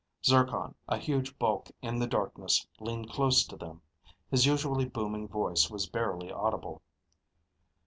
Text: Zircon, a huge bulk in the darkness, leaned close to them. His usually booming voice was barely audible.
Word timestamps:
Zircon, 0.25 0.73
a 0.87 0.97
huge 0.97 1.37
bulk 1.37 1.69
in 1.83 1.99
the 1.99 2.07
darkness, 2.07 2.65
leaned 2.79 3.11
close 3.11 3.45
to 3.45 3.55
them. 3.55 3.83
His 4.31 4.47
usually 4.47 4.85
booming 4.85 5.27
voice 5.27 5.69
was 5.69 5.85
barely 5.87 6.31
audible. 6.31 6.81